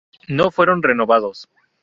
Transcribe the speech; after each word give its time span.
No 0.27 0.49
fueron 0.49 0.81
renovados. 0.81 1.47